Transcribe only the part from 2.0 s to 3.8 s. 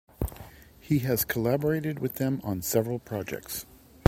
them on several projects.